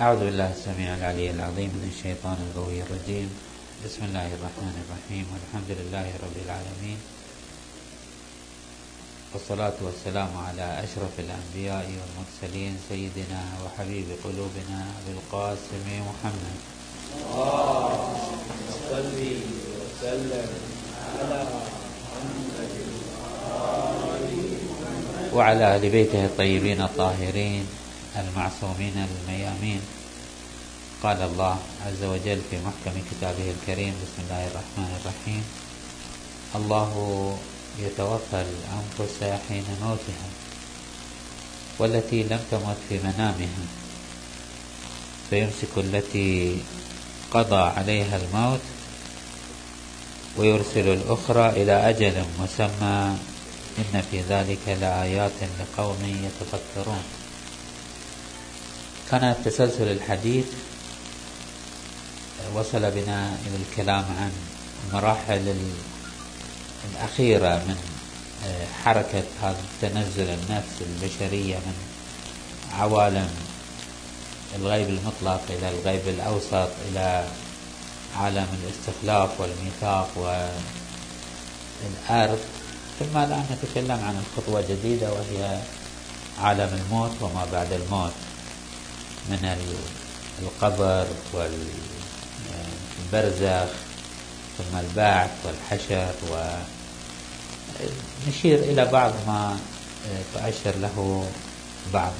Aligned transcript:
أعوذ 0.00 0.26
بالله 0.26 0.50
السميع 0.50 0.94
العلي 0.94 1.30
العظيم 1.30 1.70
من 1.70 1.86
الشيطان 1.86 2.34
الغوي 2.34 2.82
الرجيم. 2.82 3.30
بسم 3.86 4.10
الله 4.10 4.26
الرحمن 4.26 4.74
الرحيم. 4.82 5.24
والحمد 5.30 5.70
لله 5.70 6.06
رب 6.18 6.36
العالمين. 6.46 6.98
والصلاة 9.34 9.78
والسلام 9.86 10.32
على 10.34 10.66
أشرف 10.82 11.14
الأنبياء 11.18 11.86
والمرسلين 11.86 12.74
سيدنا 12.90 13.42
وحبيب 13.62 14.08
قلوبنا 14.24 14.82
بالقاسم 15.06 15.86
محمد 16.10 16.58
صل 18.90 19.18
وسلم 19.78 20.50
على 21.22 21.40
محمد. 21.54 22.72
وعلى 25.32 25.76
آل 25.76 25.84
بيته 25.90 26.24
الطيبين 26.24 26.80
الطاهرين. 26.82 27.83
المعصومين 28.16 29.06
الميامين. 29.08 29.80
قال 31.02 31.22
الله 31.22 31.58
عز 31.86 32.02
وجل 32.02 32.40
في 32.50 32.56
محكم 32.56 33.00
كتابه 33.10 33.50
الكريم 33.50 33.94
بسم 34.02 34.18
الله 34.24 34.46
الرحمن 34.46 34.90
الرحيم 35.00 35.44
الله 36.54 36.90
يتوفى 37.78 38.44
الأنفس 38.48 39.18
حين 39.48 39.64
موتها 39.82 40.28
والتي 41.78 42.22
لم 42.22 42.40
تمت 42.50 42.76
في 42.88 42.98
منامها 42.98 43.64
فيمسك 45.30 45.74
التي 45.76 46.56
قضى 47.30 47.62
عليها 47.76 48.16
الموت 48.16 48.60
ويرسل 50.36 50.88
الأخرى 50.88 51.48
إلى 51.48 51.90
أجل 51.90 52.24
مسمى. 52.40 53.16
إن 53.78 54.02
في 54.10 54.20
ذلك 54.20 54.68
لآيات 54.80 55.38
لقوم 55.60 56.02
يتفكرون. 56.26 57.02
كان 59.10 59.34
تسلسل 59.44 59.88
الحديث 59.92 60.46
وصل 62.54 62.90
بنا 62.90 63.36
إلى 63.46 63.56
الكلام 63.70 64.04
عن 64.18 64.32
المراحل 64.88 65.54
الأخيرة 66.92 67.54
من 67.56 67.76
حركة 68.84 69.22
هذا 69.42 69.62
تنزل 69.82 70.28
النفس 70.28 70.74
البشرية 70.80 71.56
من 71.56 71.74
عوالم 72.78 73.30
الغيب 74.56 74.88
المطلق 74.88 75.42
إلى 75.50 75.68
الغيب 75.68 76.08
الأوسط 76.08 76.68
إلى 76.90 77.28
عالم 78.16 78.46
الاستخلاف 78.62 79.40
والميثاق 79.40 80.10
والأرض. 82.10 82.38
ثم 82.98 83.16
الآن 83.16 83.46
نتكلم 83.50 84.00
عن 84.04 84.22
الخطوة 84.22 84.60
الجديدة 84.60 85.12
وهي 85.12 85.60
عالم 86.42 86.80
الموت 86.84 87.12
وما 87.20 87.46
بعد 87.52 87.72
الموت. 87.72 88.12
من 89.28 89.56
القبر 90.42 91.06
والبرزخ 93.12 93.70
ثم 94.58 94.76
البعث 94.78 95.30
والحشر 95.44 96.12
ونشير 98.26 98.58
إلى 98.58 98.84
بعض 98.84 99.12
ما 99.26 99.58
تؤشر 100.34 100.76
له 100.78 101.26
بعض 101.92 102.12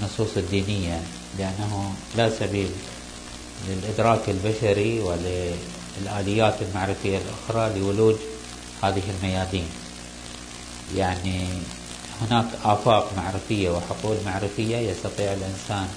النصوص 0.00 0.36
الدينية 0.36 1.02
لأنه 1.38 1.94
لا 2.16 2.30
سبيل 2.30 2.70
للإدراك 3.68 4.28
البشري 4.28 5.00
وللآليات 5.00 6.54
المعرفية 6.62 7.18
الأخرى 7.18 7.78
لولوج 7.78 8.16
هذه 8.82 9.02
الميادين. 9.18 9.68
يعني 10.96 11.48
هناك 12.22 12.46
آفاق 12.64 13.12
معرفية 13.16 13.70
وحقول 13.70 14.16
معرفية 14.26 14.76
يستطيع 14.76 15.32
الإنسان 15.32 15.88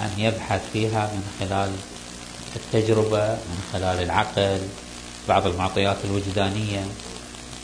أن 0.00 0.10
يبحث 0.18 0.60
فيها 0.72 1.10
من 1.14 1.22
خلال 1.40 1.70
التجربة 2.56 3.28
من 3.32 3.62
خلال 3.72 4.02
العقل 4.02 4.60
بعض 5.28 5.46
المعطيات 5.46 5.96
الوجدانية. 6.04 6.84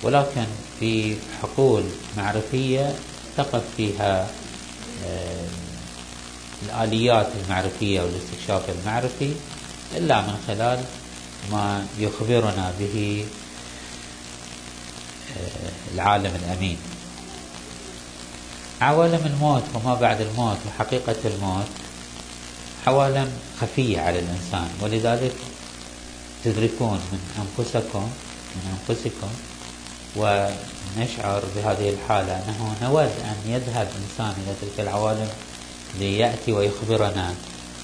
ولكن 0.03 0.47
في 0.81 1.17
حقول 1.43 1.83
معرفية 2.17 2.95
تقف 3.37 3.63
فيها 3.77 4.27
آه، 5.07 5.47
الآليات 6.63 7.29
المعرفية 7.45 8.01
والاستكشاف 8.01 8.63
المعرفي 8.71 9.33
إلا 9.97 10.21
من 10.21 10.39
خلال 10.47 10.85
ما 11.53 11.87
يخبرنا 11.99 12.73
به 12.79 13.27
آه، 15.37 15.95
العالم 15.95 16.33
الأمين. 16.45 16.77
عوالم 18.81 19.27
الموت 19.27 19.63
وما 19.75 19.95
بعد 19.95 20.21
الموت 20.21 20.57
وحقيقة 20.67 21.17
الموت 21.25 21.67
عوالم 22.87 23.33
خفية 23.61 24.01
على 24.01 24.19
الإنسان. 24.19 24.69
ولذلك 24.83 25.33
تدركون 26.45 27.01
من 27.13 27.21
أنفسكم 27.39 28.11
من 28.57 28.79
أنفسكم 28.79 29.29
ونشعر 30.17 31.43
بهذه 31.57 31.91
الحالة 31.91 32.33
أنه 32.33 32.77
نود 32.83 33.11
أن 33.25 33.37
يذهب 33.47 33.89
إنسان 34.03 34.35
إلى 34.43 34.55
تلك 34.61 34.81
العوالم 34.81 35.29
ليأتي 35.99 36.53
ويخبرنا 36.53 37.35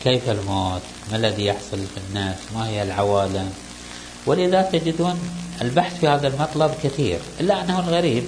كيف 0.04 0.28
الموت 0.28 0.82
ما 1.10 1.16
الذي 1.16 1.44
يحصل 1.46 1.78
في 1.94 2.00
النفس 2.08 2.42
ما 2.54 2.68
هي 2.68 2.82
العوالم. 2.82 3.52
ولذا 4.26 4.62
تجدون 4.62 5.20
البحث 5.62 6.00
في 6.00 6.08
هذا 6.08 6.28
المطلب 6.28 6.74
كثير 6.82 7.18
إلا 7.40 7.64
أنه 7.64 7.80
الغريب 7.80 8.24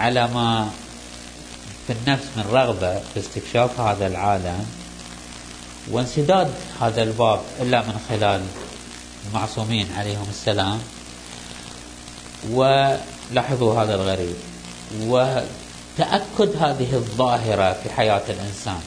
على 0.00 0.28
ما 0.28 0.68
في 1.86 1.92
النفس 1.92 2.24
من 2.36 2.44
رغبة 2.52 2.98
في 2.98 3.20
استكشاف 3.20 3.80
هذا 3.80 4.06
العالم 4.06 4.66
وانسداد 5.92 6.50
هذا 6.80 7.02
الباب 7.02 7.40
إلا 7.60 7.82
من 7.82 8.00
خلال 8.08 8.42
المعصومين 9.28 9.86
عليهم 9.96 10.26
السلام. 10.30 10.78
ولاحظوا 12.50 13.82
هذا 13.82 13.94
الغريب. 13.94 14.36
وتأكد 15.00 16.56
هذه 16.60 16.94
الظاهرة 16.94 17.72
في 17.82 17.90
حياة 17.90 18.22
الإنسان 18.28 18.80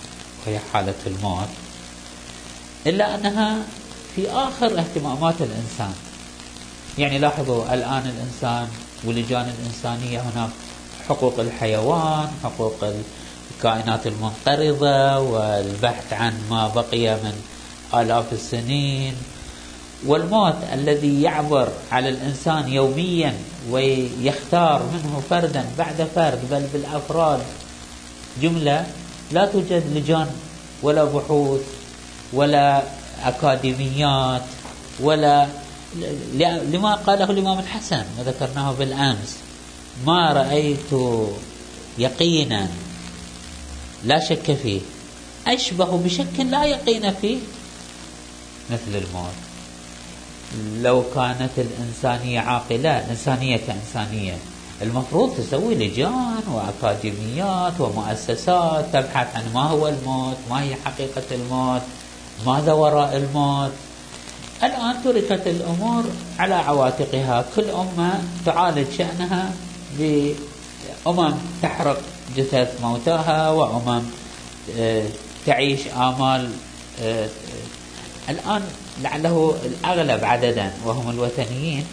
وهي 0.45 0.59
حالة 0.73 0.94
الموت 1.07 1.50
إلا 2.88 3.16
أنها 3.16 3.57
في 4.16 4.31
آخر 4.31 4.79
اهتمامات 4.79 5.35
الإنسان. 5.41 5.94
يعني 6.97 7.19
لاحظوا 7.19 7.73
الآن 7.73 8.13
الإنسان 8.16 8.68
واللجان 9.03 9.53
الإنسانية 9.59 10.19
هناك 10.19 10.50
حقوق 11.09 11.39
الحيوان 11.39 12.28
حقوق 12.44 12.83
الكائنات 13.62 14.08
المنقرضة 14.08 15.20
والبحث 15.20 16.14
عن 16.14 16.34
ما 16.50 16.68
بقي 16.68 17.16
من 17.16 17.34
آلاف 17.94 18.34
السنين. 18.34 19.14
والموت 20.06 20.56
الذي 20.74 21.22
يعبر 21.22 21.70
على 21.92 22.10
الإنسان 22.10 22.68
يوميا 22.68 23.34
ويختار 23.70 24.84
منه 24.94 25.22
فردا 25.30 25.66
بعد 25.78 26.08
فرد 26.16 26.40
بل 26.52 26.68
بالأفراد. 26.74 27.40
جملة 28.42 28.86
لا 29.32 29.46
توجد 29.46 29.84
لجان 29.94 30.28
ولا 30.82 31.04
بحوث 31.04 31.62
ولا 32.34 32.84
أكاديميات 33.24 34.42
ولا 35.00 35.48
لما 36.74 36.96
قاله 36.96 37.32
الإمام 37.32 37.60
الحسن 37.60 38.06
وذكرناه 38.20 38.72
بالأمس. 38.72 39.38
ما 40.06 40.34
رأيت 40.34 40.92
يقينا 41.98 42.68
لا 44.03 44.19
شك 44.19 44.53
فيه. 44.63 44.81
أشبه 45.47 45.97
بشك 45.97 46.39
لا 46.39 46.66
يقين 46.66 47.13
فيه. 47.13 47.38
مثل 48.72 48.95
الموت. 48.95 49.34
لو 50.81 51.03
كانت 51.16 51.51
الإنسانية 51.57 52.39
عاقلة 52.39 53.00
الإنسانية 53.00 53.57
كإنسانية 53.57 54.38
المفروض 54.81 55.35
تسوي 55.38 55.75
لجان 55.75 56.44
وأكاديميات 56.51 57.73
ومؤسسات 57.79 58.85
تبحث 58.94 59.35
عن 59.35 59.53
ما 59.53 59.62
هو 59.62 59.88
الموت 59.88 60.38
ما 60.50 60.62
هي 60.62 60.75
حقيقة 60.85 61.23
الموت 61.31 61.81
ماذا 62.45 62.74
وراء 62.74 63.18
الموت. 63.18 63.71
الآن 64.63 65.04
تركت 65.04 65.47
الأمور 65.47 66.04
على 66.39 66.56
عواتقها. 66.56 67.45
كل 67.56 67.69
أمة 67.69 68.21
تعالج 68.45 68.88
شأنها 68.97 69.54
بأمم 70.00 71.33
تحرق 71.62 72.01
جثث 72.38 72.81
موتاها 72.81 73.50
وأمم 73.50 74.04
آه، 74.78 75.04
تعيش 75.45 75.80
آمال 75.88 76.51
آه، 77.04 77.30
الآن 78.30 78.62
لعله 79.01 79.56
الأغلب 79.66 80.24
عددا 80.24 80.72
وهم 80.86 81.10
الوثنيين 81.10 81.86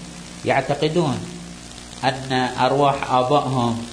يعتقدون 0.44 1.18
أن 2.04 2.32
أرواح 2.60 3.12
آبائهم 3.12 3.84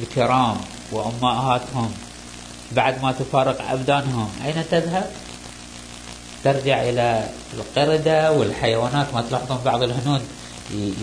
الكرام 0.00 0.56
وأمهاتهم 0.92 1.90
بعد 2.72 3.02
ما 3.02 3.12
تفارق 3.12 3.70
أبدانهم 3.70 4.28
أين 4.44 4.64
تذهب؟ 4.70 5.10
ترجع 6.44 6.82
إلى 6.82 7.28
القردة 7.54 8.32
والحيوانات 8.32 9.14
ما 9.14 9.22
تلاحظون 9.22 9.58
بعض 9.64 9.82
الهنود 9.82 10.22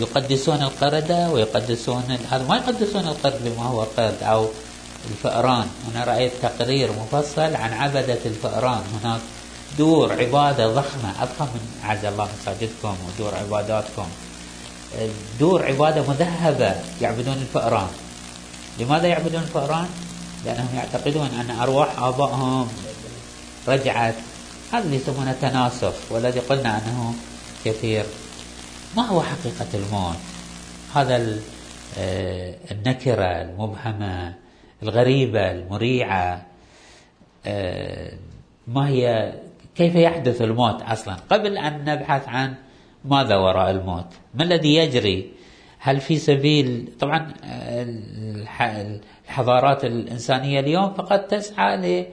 يقدسون 0.00 0.62
القردة 0.62 1.30
ويقدسون 1.30 2.18
هذا 2.30 2.44
ما 2.48 2.56
يقدسون 2.56 3.08
القرد 3.08 3.40
بما 3.44 3.66
هو 3.66 3.82
قرد 3.82 4.22
أو 4.22 4.46
الفئران. 5.10 5.66
أنا 5.94 6.04
رأيت 6.04 6.32
تقرير 6.42 6.92
مفصل 6.92 7.56
عن 7.56 7.72
عبدة 7.72 8.18
الفئران. 8.24 8.82
هناك 9.02 9.20
دور 9.78 10.12
عبادة 10.12 10.68
ضخمة. 10.68 11.22
أضخم 11.22 11.44
من 11.44 11.80
عز 11.84 12.04
الله 12.04 12.28
مساجدكم 12.40 12.96
ودور 13.08 13.34
عباداتكم. 13.34 14.06
دور 15.40 15.66
عبادة 15.66 16.02
مذهبة 16.02 16.74
يعبدون 17.00 17.34
الفئران. 17.34 17.88
لماذا 18.78 19.06
يعبدون 19.06 19.42
الفئران؟ 19.42 19.88
لأنهم 20.44 20.68
يعتقدون 20.76 21.26
أن 21.26 21.50
أرواح 21.50 21.98
آبائهم 21.98 22.68
رجعت. 23.68 24.14
هذا 24.72 24.84
اللي 24.84 24.96
يسمونه 24.96 25.36
تناسخ 25.40 25.92
والذي 26.10 26.40
قلنا 26.40 26.78
أنه 26.78 27.14
كثير. 27.64 28.04
ما 28.96 29.06
هو 29.06 29.22
حقيقة 29.22 29.66
الموت؟ 29.74 30.16
هذا 30.94 31.36
آه، 31.98 32.54
النكرة 32.70 33.42
المبهمة. 33.42 34.34
الغريبة 34.82 35.50
المريعة 35.50 36.46
آه، 37.46 38.12
ما 38.66 38.88
هي 38.88 39.32
كيف 39.74 39.94
يحدث 39.94 40.42
الموت 40.42 40.82
أصلا؟ 40.82 41.14
قبل 41.14 41.58
أن 41.58 41.84
نبحث 41.84 42.28
عن 42.28 42.54
ماذا 43.04 43.36
وراء 43.36 43.70
الموت 43.70 44.06
ما 44.34 44.44
الذي 44.44 44.74
يجري؟ 44.74 45.32
هل 45.78 46.00
في 46.00 46.16
سبيل 46.16 46.92
طبعا 47.00 47.34
الحضارات 48.60 49.84
الإنسانية 49.84 50.60
اليوم 50.60 50.94
فقط 50.94 51.20
تسعى 51.20 51.76
ل 51.76 52.06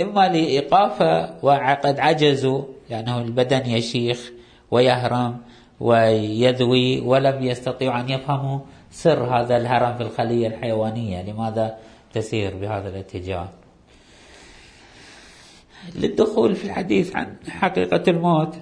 إما 0.00 0.28
لإيقافة 0.28 1.34
وقد 1.42 2.00
عجزوا 2.00 2.62
لأنه 2.90 3.20
البدن 3.20 3.66
يشيخ 3.66 4.30
ويهرم 4.70 5.36
ويذوي 5.80 7.00
ولم 7.00 7.42
يستطيعوا 7.42 8.00
أن 8.00 8.08
يفهموا 8.08 8.58
سر 8.90 9.24
هذا 9.24 9.56
الهرم 9.56 9.96
في 9.96 10.02
الخلية 10.02 10.46
الحيوانية 10.46 11.22
لماذا 11.22 11.76
تسير 12.12 12.56
بهذا 12.56 12.88
الاتجاه. 12.88 13.48
للدخول 15.94 16.56
في 16.56 16.64
الحديث 16.64 17.16
عن 17.16 17.36
حقيقة 17.48 18.02
الموت 18.08 18.56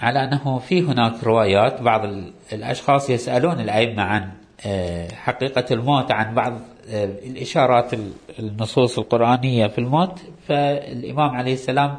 على 0.00 0.24
أنه 0.24 0.58
في 0.58 0.82
هناك 0.82 1.24
روايات 1.24 1.82
بعض 1.82 2.00
الأشخاص 2.52 3.10
يسألون 3.10 3.60
الأئمة 3.60 4.02
عن 4.02 4.30
آه، 4.66 5.08
حقيقة 5.14 5.64
الموت 5.70 6.12
عن 6.12 6.34
بعض 6.34 6.60
آه، 6.90 7.04
الإشارات 7.04 7.94
النصوص 8.38 8.98
القرآنية 8.98 9.66
في 9.66 9.78
الموت. 9.78 10.20
فالإمام 10.48 11.30
عليه 11.30 11.52
السلام 11.52 11.98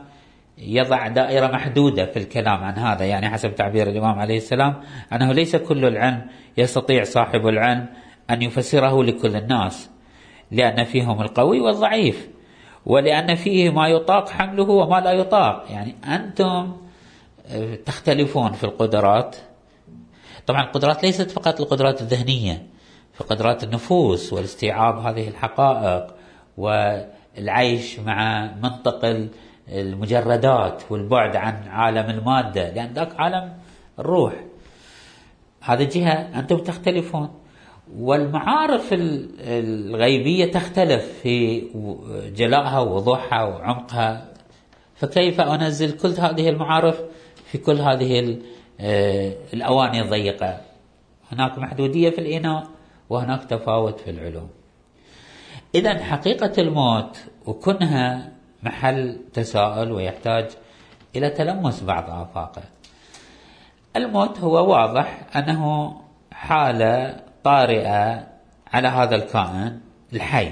يضع 0.57 1.07
دائرة 1.07 1.47
محدودة 1.47 2.05
في 2.05 2.19
الكلام 2.19 2.63
عن 2.63 2.73
هذا. 2.73 3.05
يعني 3.05 3.29
حسب 3.29 3.55
تعبير 3.55 3.89
الإمام 3.89 4.19
عليه 4.19 4.37
السلام 4.37 4.73
أنه 5.13 5.33
ليس 5.33 5.55
كل 5.55 5.85
العلم 5.85 6.21
يستطيع 6.57 7.03
صاحب 7.03 7.47
العلم 7.47 7.85
أن 8.29 8.41
يفسره 8.41 9.03
لكل 9.03 9.35
الناس. 9.35 9.89
لأن 10.51 10.83
فيهم 10.83 11.21
القوي 11.21 11.59
والضعيف 11.59 12.29
ولأن 12.85 13.35
فيه 13.35 13.69
ما 13.69 13.87
يطاق 13.87 14.29
حمله 14.29 14.69
وما 14.69 14.99
لا 14.99 15.11
يطاق. 15.11 15.65
يعني 15.69 15.95
أنتم 16.05 16.77
آه، 17.47 17.75
تختلفون 17.75 18.51
في 18.51 18.63
القدرات. 18.63 19.35
طبعا 20.47 20.63
القدرات 20.63 21.03
ليست 21.03 21.31
فقط 21.31 21.61
القدرات 21.61 22.01
الذهنية 22.01 22.67
في 23.13 23.23
قدرات 23.23 23.63
النفوس 23.63 24.33
والاستيعاب 24.33 24.97
هذه 24.97 25.27
الحقائق 25.27 26.07
والعيش 26.57 27.99
مع 27.99 28.51
منطق 28.63 29.27
المجردات 29.69 30.83
والبعد 30.89 31.35
عن 31.35 31.67
عالم 31.67 32.09
المادة 32.09 32.69
لأن 32.69 32.93
ذاك 32.93 33.19
عالم 33.19 33.53
الروح. 33.99 34.33
هذا 35.61 35.83
جهة 35.83 36.39
أنتم 36.39 36.57
تختلفون. 36.57 37.29
والمعارف 37.95 38.89
الغيبية 39.39 40.51
تختلف 40.51 41.19
في 41.23 41.63
جلائها 42.35 42.79
ووضوحها 42.79 43.43
وعمقها. 43.43 44.27
فكيف 44.95 45.41
أنزل 45.41 45.91
كل 45.91 46.09
هذه 46.09 46.49
المعارف 46.49 47.01
في 47.45 47.57
كل 47.57 47.75
هذه 47.75 48.37
آه، 48.79 49.33
الأواني 49.53 50.01
الضيقة؟ 50.01 50.61
هناك 51.31 51.57
محدودية 51.59 52.09
في 52.09 52.19
الإناء 52.19 52.67
وهناك 53.09 53.43
تفاوت 53.43 53.99
في 53.99 54.09
العلوم. 54.09 54.49
إذا 55.75 56.03
حقيقة 56.03 56.51
الموت 56.57 57.17
وكونها 57.45 58.31
محل 58.63 59.19
تساؤل 59.33 59.91
ويحتاج 59.91 60.45
إلى 61.15 61.29
تلمس 61.29 61.83
بعض 61.83 62.09
آفاقه. 62.09 62.61
الموت 63.95 64.39
هو 64.39 64.71
واضح 64.71 65.25
أنه 65.35 65.93
حالة 66.31 67.26
طارئة 67.47 68.27
على 68.73 68.87
هذا 68.87 69.15
الكائن 69.15 69.79
الحي. 70.13 70.51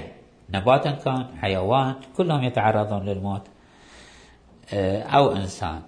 نباتا 0.50 0.90
كان 0.90 1.26
حيوان 1.40 1.94
كلهم 2.16 2.42
يتعرضون 2.44 3.04
للموت 3.04 3.42
آه، 4.72 5.02
أو 5.02 5.36
إنسان. 5.36 5.82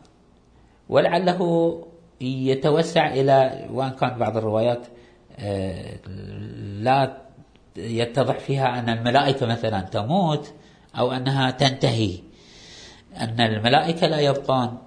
ولعله 0.88 1.40
يتوسع 2.20 3.06
إلى 3.06 3.66
وإن 3.72 3.90
كان 3.90 4.18
بعض 4.18 4.36
الروايات 4.36 4.86
آه، 5.38 5.98
لا 6.86 7.16
يتضح 7.76 8.38
فيها 8.38 8.78
أن 8.78 8.88
الملائكة 8.88 9.46
مثلا 9.46 9.80
تموت 9.80 10.54
أو 10.98 11.12
أنها 11.12 11.50
تنتهي. 11.50 12.18
أن 13.20 13.40
الملائكة 13.40 14.06
لا 14.06 14.20
يبقون 14.20 14.78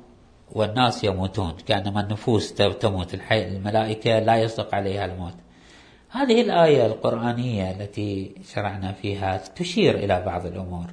والناس 0.52 1.04
يموتون 1.04 1.54
كأنما 1.68 2.02
النفوس 2.02 2.54
تموت. 2.54 3.14
الملائكة 3.32 4.20
لا 4.20 4.36
يصدق 4.36 4.76
عليها 4.76 5.06
الموت. 5.06 5.36
هذه 6.14 6.42
الآية 6.42 6.86
القرآنية 6.86 7.72
التي 7.72 8.32
شرعنا 8.54 8.92
فيها 8.92 9.38
تشير 9.56 9.96
إلى 9.96 10.24
بعض 10.26 10.46
الأمور. 10.46 10.86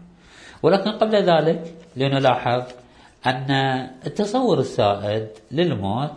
ولكن 0.62 0.91
قبل 0.91 1.17
ذلك 1.17 1.75
لنلاحظ 1.97 2.62
أن 3.26 3.50
التصور 4.06 4.59
السائد 4.59 5.29
للموت 5.50 6.12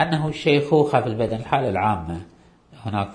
أنه 0.00 0.28
الشيخوخة 0.28 1.00
في 1.00 1.06
البدن 1.06 1.36
الحالة 1.36 1.68
العامة. 1.68 2.20
هناك 2.84 3.10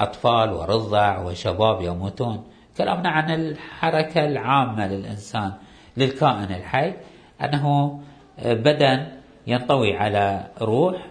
أطفال 0.00 0.52
ورضع 0.52 1.18
وشباب 1.18 1.82
يموتون. 1.82 2.44
كلامنا 2.78 3.08
عن 3.08 3.30
الحركة 3.30 4.26
العامة 4.26 4.88
للإنسان 4.88 5.52
للكائن 5.96 6.54
الحي 6.54 6.94
أنه 7.42 8.00
بدن 8.44 9.06
ينطوي 9.46 9.96
على 9.96 10.46
روح 10.60 11.06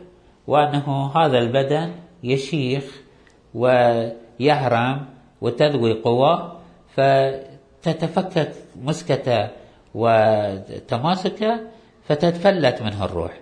وأنه 0.47 1.11
هذا 1.15 1.37
البدن 1.37 1.91
يشيخ 2.23 3.06
ويهرم 3.53 5.05
وتذوي 5.41 5.93
قواه 5.93 6.59
فتتفكك 6.95 8.51
مسكته 8.81 9.47
وتماسكة 9.95 11.59
فتتفلت 12.07 12.81
منه 12.81 13.05
الروح. 13.05 13.33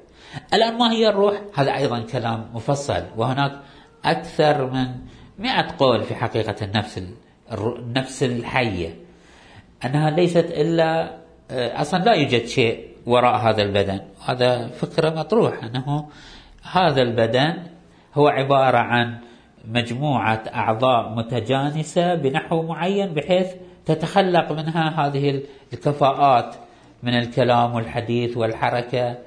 الآن 0.54 0.78
ما 0.78 0.92
هي 0.92 1.10
الروح؟ 1.10 1.42
هذا 1.56 1.76
أيضا 1.76 2.00
كلام 2.00 2.46
مفصل 2.54 3.04
وهناك 3.18 3.52
أكثر 4.06 4.70
من 4.72 4.88
مئة 5.40 5.68
قول 5.80 6.04
في 6.04 6.16
حقيقة 6.16 6.56
النفس 6.62 7.04
النفس 7.52 8.24
الحية. 8.24 8.96
أنها 9.86 10.10
ليست 10.10 10.46
إلا 10.52 11.18
أصلا 11.52 12.04
لا 12.04 12.14
يوجد 12.14 12.46
شيء 12.46 12.88
وراء 13.06 13.36
هذا 13.36 13.62
البدن. 13.62 14.00
هذا 14.26 14.68
فكرة 14.68 15.10
مطروح 15.10 15.64
أنه 15.64 16.10
هذا 16.72 17.02
البدن 17.02 17.54
هو 18.16 18.28
عبارة 18.28 18.78
عن 18.78 19.18
مجموعة 19.68 20.44
أعضاء 20.54 21.10
متجانسة 21.10 22.16
بنحو 22.16 22.62
معين 22.62 23.14
بحيث 23.14 23.48
تتخلق 23.86 24.52
منها 24.52 25.08
هذه 25.08 25.42
الكفاءات 25.74 26.56
من 27.04 27.14
الكلام 27.20 27.76
والحديث 27.76 28.38
والحركة. 28.38 29.18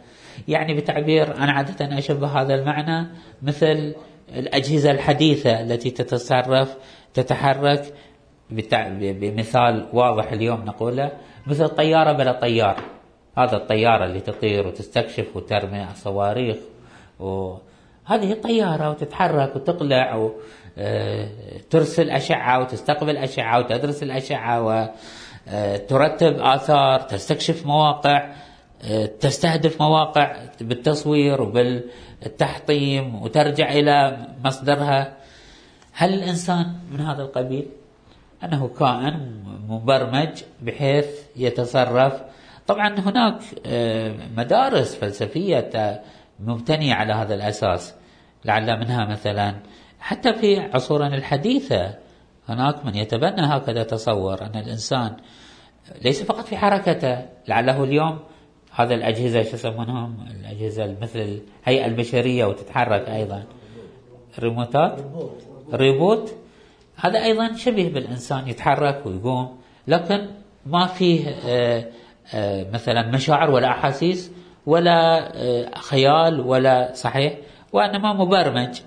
يعني 0.49 0.75
بتعبير 0.75 1.37
أنا 1.37 1.53
عادة 1.53 1.99
أشبه 1.99 2.27
هذا 2.27 2.55
المعنى 2.55 3.09
مثل 3.43 3.95
الأجهزة 4.37 4.91
الحديثة 4.91 5.61
التي 5.61 5.91
تتصرف 5.91 6.77
تتحرك. 7.15 7.95
بمثال 8.51 9.87
واضح 9.93 10.33
اليوم 10.33 10.65
نقوله 10.65 11.13
مثل 11.47 11.69
طيارة 11.69 12.13
بلا 12.13 12.33
طيار. 12.33 12.77
هذا 13.39 13.57
الطيارة 13.57 14.05
اللي 14.05 14.21
تطير 14.21 14.67
وتستكشف 14.67 15.37
وترمي 15.37 15.87
صواريخ 15.95 16.57
وهذه 18.09 18.33
الطيارة 18.33 18.91
وتتحرك 18.91 19.57
وتقلع 19.57 20.31
وترسل 20.77 22.11
أشعة 22.11 22.61
وتستقبل 22.61 23.17
أشعة 23.17 23.59
وتدرس 23.59 24.03
الأشعة 24.03 24.63
وترتب 24.63 26.41
آثار 26.41 27.01
تستكشف 27.01 27.67
مواقع 27.67 28.31
تستهدف 29.21 29.83
مواقع 29.83 30.37
بالتصوير 30.61 31.43
وبالتحطيم 31.43 33.23
وترجع 33.23 33.73
إلى 33.73 34.27
مصدرها. 34.45 35.17
هل 35.93 36.15
الإنسان 36.15 36.73
من 36.93 37.01
هذا 37.01 37.23
القبيل؟ 37.23 37.67
أنه 38.45 38.69
كائن 38.79 39.43
مبرمج 39.69 40.43
بحيث 40.63 41.07
يتصرف. 41.37 42.23
طبعا 42.67 42.99
هناك 42.99 43.41
آه، 43.67 44.15
مدارس 44.37 44.95
فلسفية 44.95 46.03
مبتنية 46.41 46.95
على 46.95 47.13
هذا 47.13 47.35
الأساس. 47.35 47.95
لعل 48.49 48.81
منها 48.81 49.05
مثلا. 49.05 49.55
حتى 50.01 50.33
في 50.33 50.61
عصورنا 50.61 51.15
الحديثة 51.15 51.95
هناك 52.49 52.85
من 52.87 52.95
يتبنى 52.95 53.43
هكذا 53.43 53.83
تصور 53.83 54.43
أن 54.43 54.57
الإنسان 54.57 55.17
ليس 56.03 56.23
فقط 56.23 56.45
في 56.45 56.57
حركته 56.57 57.27
لعله 57.49 57.85
اليوم 57.85 58.19
هذا 58.73 58.95
الأجهزة 58.95 59.43
شو 59.43 59.55
يسمونهم؟ 59.55 60.17
الأجهزة 60.41 60.97
مثل 61.03 61.41
الهيئة 61.67 61.87
البشرية 61.87 62.45
وتتحرك 62.45 63.09
أيضا. 63.09 63.45
ريموتات؟ 64.39 65.01
ريبوت؟ 65.73 66.35
هذا 66.97 67.25
أيضا 67.25 67.53
شبيه 67.53 67.93
بالإنسان 67.93 68.49
يتحرك 68.49 69.07
ويقوم 69.07 69.59
لكن 69.89 70.27
ما 70.67 70.87
فيه 70.87 71.29
آه، 71.47 71.85
آه، 72.35 72.67
مثلا 72.73 73.11
مشاعر 73.11 73.51
ولا 73.51 73.69
أحاسيس 73.69 74.33
ولا 74.67 75.31
آه، 75.37 75.79
خيال 75.79 76.41
ولا 76.41 76.93
صحيح؟ 76.95 77.35
وإنما 77.73 78.13
مبرمج. 78.13 78.81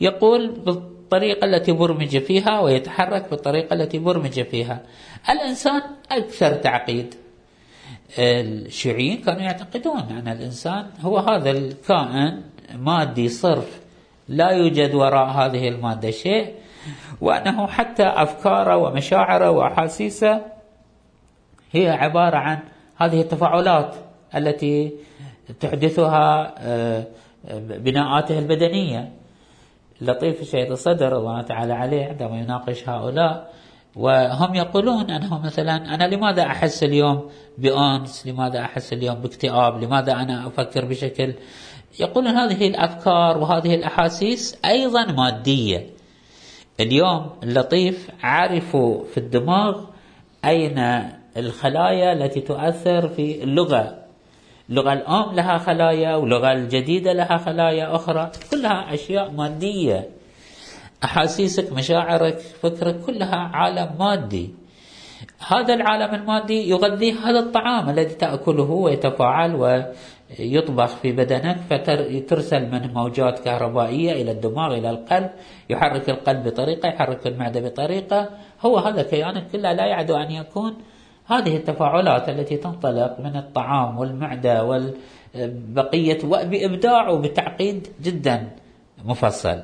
يقول 0.00 0.50
بالطريقة 0.50 1.44
التي 1.44 1.72
برمج 1.72 2.18
فيها 2.18 2.60
ويتحرك 2.60 3.30
بالطريقة 3.30 3.74
التي 3.74 3.98
برمج 3.98 4.42
فيها. 4.42 4.80
الإنسان 5.30 5.82
أكثر 6.10 6.54
تعقيد. 6.54 7.14
الشيوعيين 8.18 9.16
كانوا 9.22 9.42
يعتقدون 9.42 10.00
أن 10.10 10.28
الإنسان 10.28 10.86
هو 11.00 11.18
هذا 11.18 11.50
الكائن 11.50 12.42
مادي 12.74 13.28
صرف. 13.28 13.80
لا 14.28 14.50
يوجد 14.50 14.94
وراء 14.94 15.26
هذه 15.26 15.68
المادة 15.68 16.10
شيء. 16.10 16.54
وأنه 17.20 17.66
حتى 17.66 18.02
أفكاره 18.02 18.76
ومشاعره 18.76 19.50
وأحاسيسه 19.50 20.40
هي 21.72 21.88
عبارة 21.90 22.36
عن 22.36 22.58
هذه 22.96 23.20
التفاعلات 23.20 23.94
التي 24.34 24.92
تحدثها 25.60 26.54
آه، 26.58 27.04
بناءاته 27.54 28.38
البدنية. 28.38 29.12
لطيف 30.00 30.40
الشيخ 30.40 30.70
الصدر 30.70 31.18
الله 31.18 31.42
تعالى 31.42 31.72
عليه 31.72 32.04
عندما 32.06 32.38
يناقش 32.38 32.88
هؤلاء 32.88 33.52
وهم 33.96 34.54
يقولون 34.54 35.10
أنه 35.10 35.38
مثلا 35.38 35.94
أنا 35.94 36.14
لماذا 36.14 36.42
أحس 36.42 36.84
اليوم 36.84 37.30
بأنس؟ 37.58 38.26
لماذا 38.26 38.60
أحس 38.60 38.92
اليوم 38.92 39.14
باكتئاب؟ 39.14 39.84
لماذا 39.84 40.12
أنا 40.12 40.46
أفكر 40.46 40.84
بشكل؟ 40.84 41.34
يقولون 42.00 42.30
هذه 42.30 42.68
الأفكار 42.68 43.38
وهذه 43.38 43.74
الأحاسيس 43.74 44.58
أيضا 44.64 45.04
مادية. 45.04 45.86
اليوم 46.80 47.30
اللطيف 47.42 48.10
عرفوا 48.22 49.04
في 49.04 49.18
الدماغ 49.18 49.84
أين 50.44 50.78
الخلايا 51.36 52.12
التي 52.12 52.40
تؤثر 52.40 53.08
في 53.08 53.44
اللغة. 53.44 54.07
اللغة 54.70 54.92
الأم 54.92 55.34
لها 55.34 55.58
خلايا 55.58 56.16
واللغة 56.16 56.52
الجديدة 56.52 57.12
لها 57.12 57.36
خلايا 57.36 57.94
أخرى. 57.94 58.30
كلها 58.52 58.94
أشياء 58.94 59.30
مادية. 59.30 60.08
أحاسيسك 61.04 61.72
مشاعرك 61.72 62.38
فكرك 62.38 63.00
كلها 63.00 63.36
عالم 63.36 63.90
مادي. 63.98 64.50
هذا 65.48 65.74
العالم 65.74 66.14
المادي 66.14 66.68
يغذيه 66.68 67.12
هذا 67.12 67.38
الطعام 67.38 67.90
الذي 67.90 68.14
تأكله 68.14 68.70
ويتفاعل 68.70 69.54
ويطبخ 69.54 70.96
في 70.96 71.12
بدنك 71.12 71.56
فترسل 71.70 72.70
منه 72.70 72.92
موجات 72.94 73.38
كهربائية 73.38 74.12
إلى 74.12 74.30
الدماغ 74.30 74.74
إلى 74.74 74.90
القلب. 74.90 75.30
يحرك 75.70 76.10
القلب 76.10 76.48
بطريقة 76.48 76.88
يحرك 76.88 77.26
المعدة 77.26 77.60
بطريقة. 77.60 78.28
هو 78.60 78.78
هذا 78.78 79.02
كيانك 79.02 79.48
كله 79.52 79.72
لا 79.72 79.86
يعدو 79.86 80.16
أن 80.16 80.30
يكون 80.30 80.76
هذه 81.28 81.56
التفاعلات 81.56 82.28
التي 82.28 82.56
تنطلق 82.56 83.20
من 83.20 83.36
الطعام 83.36 83.98
والمعدة 83.98 84.64
والبقية 84.64 86.18
وبإبداع 86.24 87.08
وبتعقيد 87.08 87.88
جدا 88.02 88.48
مفصل. 89.04 89.62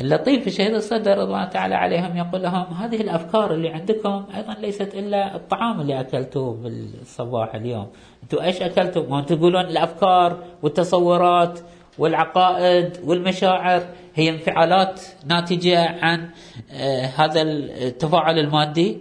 اللطيف 0.00 0.44
في 0.44 0.50
شهيد 0.50 0.74
الصدر 0.74 1.22
الله 1.22 1.44
تعالى 1.44 1.74
عليهم 1.74 2.16
يقول 2.16 2.42
لهم 2.42 2.74
هذه 2.74 3.00
الأفكار 3.00 3.54
اللي 3.54 3.68
عندكم 3.68 4.24
أيضا 4.36 4.54
ليست 4.54 4.94
إلا 4.94 5.36
الطعام 5.36 5.80
اللي 5.80 6.00
أكلتوه 6.00 6.54
بالصباح 6.54 7.54
اليوم. 7.54 7.86
أنتم 8.22 8.38
إيش 8.38 8.62
اكلتم 8.62 9.10
ما 9.10 9.22
تقولون 9.22 9.64
الأفكار 9.64 10.38
والتصورات 10.62 11.60
والعقائد 11.98 12.98
والمشاعر 13.04 13.82
هي 14.14 14.28
انفعالات 14.28 15.00
ناتجة 15.26 16.04
عن 16.04 16.28
آه 16.72 17.06
هذا 17.06 17.42
التفاعل 17.42 18.38
المادي 18.38 18.98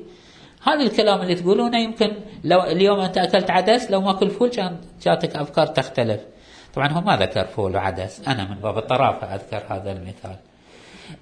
هذا 0.63 0.81
الكلام 0.81 1.21
اللي 1.21 1.35
تقولونه 1.35 1.77
يمكن 1.77 2.11
لو 2.43 2.63
اليوم 2.63 2.99
أنت 2.99 3.17
أكلت 3.17 3.51
عدس 3.51 3.91
لو 3.91 4.01
ما 4.01 4.11
أكل 4.11 4.29
فول 4.29 4.49
كان 4.49 4.77
جاتك 5.01 5.35
أفكار 5.35 5.67
تختلف. 5.67 6.21
طبعا 6.73 6.87
هو 6.87 7.01
ما 7.01 7.17
ذكر 7.17 7.45
فول 7.45 7.75
وعدس 7.75 8.27
أنا 8.27 8.43
من 8.49 8.55
باب 8.55 8.77
الطرافة 8.77 9.35
أذكر 9.35 9.63
هذا 9.69 9.91
المثال. 9.91 10.35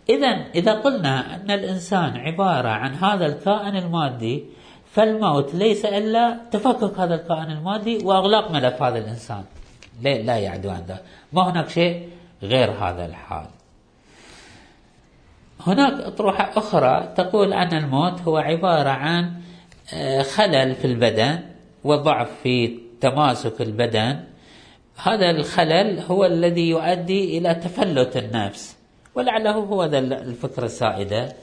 إذا 0.09 0.27
إذا 0.55 0.73
قلنا 0.73 1.35
أن 1.35 1.51
الإنسان 1.51 2.17
عبارة 2.17 2.69
عن 2.69 2.93
هذا 2.95 3.25
الكائن 3.25 3.75
المادي 3.75 4.45
فالموت 4.91 5.55
ليس 5.55 5.85
إلا 5.85 6.37
تفكك 6.51 6.99
هذا 6.99 7.15
الكائن 7.15 7.51
المادي 7.51 7.97
وإغلاق 8.03 8.51
ملف 8.51 8.81
هذا 8.81 8.97
الإنسان. 8.97 9.43
لا 10.01 10.37
يعدو 10.37 10.69
عن 10.69 10.83
ذلك 10.87 11.03
ما 11.33 11.51
هناك 11.51 11.69
شيء 11.69 12.09
غير 12.43 12.71
هذا 12.71 13.05
الحال. 13.05 13.45
هناك 15.67 15.93
أطروحة 15.93 16.51
أخرى 16.55 17.13
تقول 17.17 17.53
أن 17.53 17.77
الموت 17.77 18.21
هو 18.21 18.37
عبارة 18.37 18.89
عن 18.89 19.31
آه، 19.93 20.21
خلل 20.21 20.75
في 20.75 20.85
البدن 20.85 21.39
وضعف 21.83 22.29
في 22.43 22.79
تماسك 23.01 23.61
البدن. 23.61 24.19
هذا 25.03 25.29
الخلل 25.29 25.99
هو 25.99 26.25
الذي 26.25 26.69
يؤدي 26.69 27.37
إلى 27.37 27.55
تفلت 27.55 28.17
النفس. 28.17 28.77
ولعله 29.15 29.51
هو 29.51 29.85
ذا 29.85 29.99
الفكرة 29.99 30.65
السائدة 30.65 31.33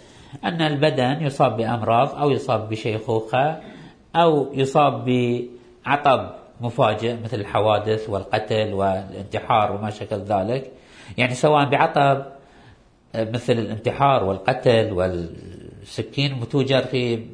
أن 0.45 0.63
البدن 0.63 1.27
يصاب 1.27 1.57
بأمراض 1.57 2.15
أو 2.15 2.31
يصاب 2.31 2.69
بشيخوخة 2.69 3.61
أو 4.17 4.53
يصاب 4.55 5.05
بعطب 5.05 6.31
مفاجئ 6.61 7.17
مثل 7.25 7.41
الحوادث 7.41 8.11
والقتل 8.11 8.73
والانتحار 8.73 9.73
وما 9.73 9.91
شكل 9.91 10.17
ذلك. 10.17 10.71
يعني 11.19 11.35
سواء 11.35 11.65
بعطب 11.65 12.25
مثل 13.15 13.53
الانتحار 13.53 14.25
والقتل 14.25 14.93
والسكين 14.93 16.35
متوجر 16.35 16.83
في 16.83 17.27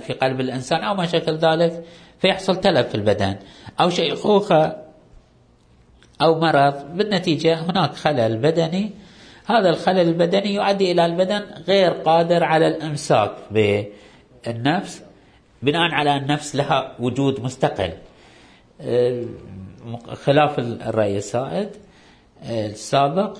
في 0.00 0.12
قلب 0.12 0.40
الإنسان 0.40 0.84
أو 0.84 0.94
ما 0.94 1.06
شكل 1.06 1.36
ذلك 1.36 1.84
فيحصل 2.18 2.60
تلف 2.60 2.88
في 2.88 2.94
البدن. 2.94 3.36
أو 3.80 3.90
شيخوخة 3.90 4.76
أو 6.22 6.40
مرض 6.40 6.96
بالنتيجة 6.96 7.60
هناك 7.60 7.94
خلل 7.94 8.36
بدني. 8.36 8.90
هذا 9.46 9.68
الخلل 9.70 10.08
البدني 10.08 10.54
يؤدي 10.54 10.92
إلى 10.92 11.06
البدن 11.06 11.42
غير 11.68 11.90
قادر 11.90 12.44
على 12.44 12.68
الإمساك 12.68 13.32
بالنفس 13.50 15.02
بناء 15.62 15.90
على 15.94 16.16
النفس 16.16 16.56
لها 16.56 16.96
وجود 17.00 17.40
مستقل. 17.40 17.92
خلاف 20.24 20.58
الرأي 20.58 21.16
السائد 21.16 21.68
السابق 22.50 23.38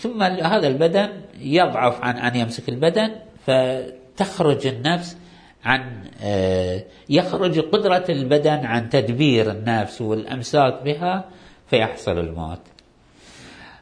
ثم 0.00 0.22
هذا 0.22 0.68
البدن 0.68 1.08
يضعف 1.40 2.02
عن 2.02 2.16
أن 2.16 2.36
يمسك 2.36 2.68
البدن 2.68 3.10
فتخرج 3.46 4.66
النفس 4.66 5.16
عن 5.64 6.04
يخرج 7.08 7.60
قدرة 7.60 8.04
البدن 8.08 8.66
عن 8.66 8.88
تدبير 8.88 9.50
النفس 9.50 10.00
والأمساك 10.00 10.82
بها 10.82 11.24
فيحصل 11.70 12.18
الموت. 12.18 12.60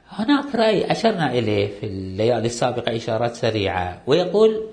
هناك 0.09 0.55
رأي 0.55 0.93
أشرنا 0.93 1.33
إليه 1.33 1.81
في 1.81 1.87
الليالي 1.87 2.47
السابقة 2.47 2.97
إشارات 2.97 3.35
سريعة 3.35 4.03
ويقول 4.07 4.67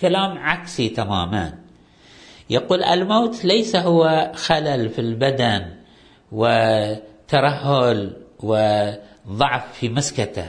كلام 0.00 0.38
عكسي 0.38 0.88
تماما. 0.88 1.58
يقول 2.50 2.82
الموت 2.82 3.44
ليس 3.44 3.76
هو 3.76 4.32
خلل 4.34 4.88
في 4.88 4.98
البدن 4.98 5.66
وترهل 6.32 8.16
وضعف 8.40 9.72
في 9.72 9.88
مسكته. 9.88 10.46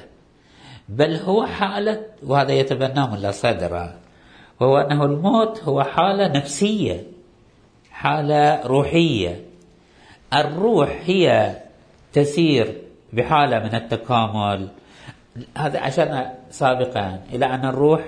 بل 0.90 1.16
هو 1.16 1.46
حالة 1.46 2.06
وهذا 2.24 2.52
يتبناه 2.52 3.16
ملا 3.16 3.32
صدره 3.32 3.94
وهو 4.60 4.78
أنه 4.78 5.06
الموت 5.06 5.64
هو 5.64 5.84
حالة 5.84 6.28
نفسية 6.28 7.14
حالة 8.04 8.62
روحية. 8.66 9.46
الروح 10.34 11.02
هي 11.06 11.56
تسير 12.14 12.78
بحالة 13.14 13.60
من 13.60 13.76
التكامل. 13.76 14.68
هذا 15.58 15.88
أشرنا 15.88 16.34
سابقا 16.52 17.20
إلى 17.34 17.46
أن 17.46 17.66
الروح 17.66 18.02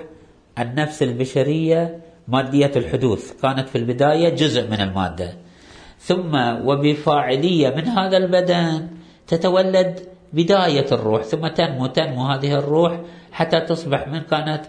النفس 0.58 1.02
البشرية 1.02 2.00
مادية 2.28 2.72
الحدوث. 2.76 3.42
كانت 3.42 3.68
في 3.68 3.78
البداية 3.78 4.28
جزء 4.28 4.70
من 4.70 4.80
المادة. 4.80 5.34
ثم 5.98 6.34
وبفاعلية 6.64 7.68
من 7.68 7.88
هذا 7.88 8.16
البدن 8.16 8.88
تتولد 9.26 10.00
بداية 10.32 10.86
الروح 10.92 11.22
ثم 11.22 11.46
تنمو 11.46 11.86
تنمو 11.86 12.26
هذه 12.26 12.58
الروح 12.58 13.00
حتى 13.32 13.60
تصبح 13.60 14.08
من 14.08 14.20
كانت 14.20 14.62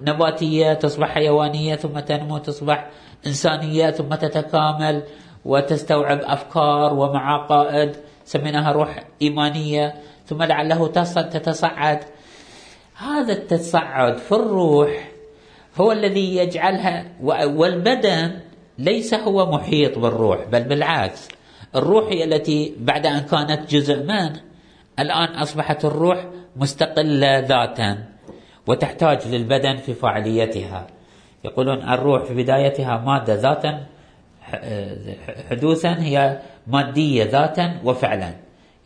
نباتية 0.00 0.72
تصبح 0.74 1.08
حيوانية 1.08 1.76
ثم 1.76 1.98
تنمو 1.98 2.38
تصبح 2.38 2.90
إنسانية 3.26 3.90
ثم 3.90 4.14
تتكامل 4.14 5.02
وتستوعب 5.44 6.20
أفكار 6.22 6.94
ومعاقائد 6.94 7.96
سميناها 8.24 8.72
روح 8.72 9.04
إيمانية 9.22 9.94
ثم 10.26 10.42
لعله 10.42 10.86
تصل 10.86 11.28
تتصعد. 11.28 12.00
هذا 12.94 13.32
التصعد 13.32 14.16
في 14.16 14.32
الروح 14.32 15.08
هو 15.80 15.92
الذي 15.92 16.36
يجعلها 16.36 17.04
والبدن 17.20 18.40
ليس 18.78 19.14
هو 19.14 19.52
محيط 19.52 19.98
بالروح 19.98 20.44
بل 20.52 20.62
بالعكس. 20.62 21.28
الروح 21.76 22.08
هي 22.08 22.24
التي 22.24 22.74
بعد 22.78 23.06
أن 23.06 23.20
كانت 23.20 23.70
جزء 23.70 24.02
من 24.02 24.30
الآن 24.98 25.28
أصبحت 25.34 25.84
الروح 25.84 26.26
مستقلة 26.56 27.38
ذاتا 27.38 27.98
وتحتاج 28.66 29.28
للبدن 29.28 29.76
في 29.76 29.94
فاعليتها 29.94 30.86
يقولون 31.44 31.88
الروح 31.88 32.24
في 32.24 32.34
بدايتها 32.34 32.98
مادة 32.98 33.34
ذاتا 33.34 33.86
حدوثا 35.50 36.02
هي 36.02 36.38
مادية 36.66 37.24
ذاتا 37.24 37.80
وفعلا. 37.84 38.34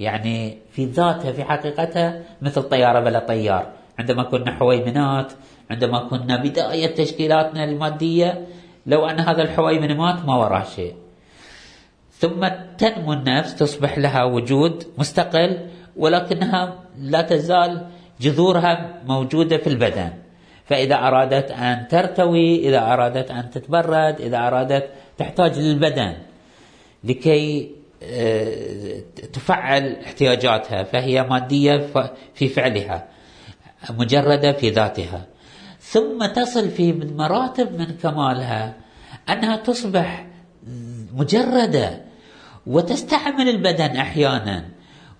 يعني 0.00 0.58
في 0.70 0.84
ذاتها 0.84 1.32
في 1.32 1.44
حقيقتها 1.44 2.22
مثل 2.42 2.62
طيارة 2.62 3.00
بلا 3.00 3.18
طيار. 3.18 3.72
عندما 3.98 4.22
كنا 4.22 4.52
حويمنات 4.52 5.32
عندما 5.70 6.08
كنا 6.08 6.36
بداية 6.36 6.94
تشكيلاتنا 6.94 7.64
المادية 7.64 8.46
لو 8.86 9.06
أن 9.06 9.20
هذا 9.20 9.42
الحويمن 9.42 9.96
مات 9.96 10.24
ما 10.24 10.36
وراه 10.36 10.64
شيء. 10.64 10.94
ثم 12.12 12.48
تنمو 12.78 13.12
النفس 13.12 13.54
تصبح 13.54 13.98
لها 13.98 14.24
وجود 14.24 14.84
مستقل 14.98 15.58
ولكنها 15.96 16.78
لا 17.00 17.22
تزال 17.22 17.86
جذورها 18.20 19.02
موجودة 19.06 19.56
في 19.56 19.66
البدن. 19.66 20.10
فإذا 20.66 20.94
أرادت 20.94 21.50
أن 21.50 21.88
ترتوي 21.88 22.68
إذا 22.68 22.78
أرادت 22.92 23.30
أن 23.30 23.50
تتبرد 23.50 24.20
إذا 24.20 24.46
أرادت 24.46 24.90
تحتاج 25.18 25.58
للبدن 25.58 26.12
لكي 27.04 27.70
آه، 28.02 29.00
تفعل 29.32 29.96
احتياجاتها 30.04 30.82
فهي 30.82 31.22
مادية 31.22 31.86
في 32.34 32.48
فعلها 32.48 33.08
مجردة 33.90 34.52
في 34.52 34.70
ذاتها. 34.70 35.26
ثم 35.80 36.26
تصل 36.26 36.70
في 36.70 36.92
مراتب 36.92 37.78
من 37.78 37.86
كمالها 37.86 38.74
أنها 39.28 39.56
تصبح 39.56 40.26
مجردة 41.14 42.00
وتستحمل 42.66 43.48
البدن 43.48 43.96
أحيانا. 43.96 44.64